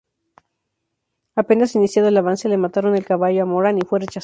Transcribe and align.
Apenas 1.35 1.75
iniciado 1.75 2.07
el 2.09 2.17
avance 2.17 2.49
le 2.49 2.57
mataron 2.57 2.95
el 2.95 3.05
caballo 3.05 3.43
a 3.43 3.45
Morán, 3.45 3.77
y 3.77 3.81
fue 3.83 3.99
rechazado. 3.99 4.19